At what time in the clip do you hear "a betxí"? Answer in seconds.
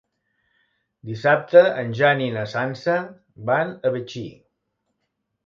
3.77-4.25